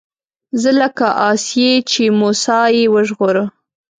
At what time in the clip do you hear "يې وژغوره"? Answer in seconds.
2.75-3.45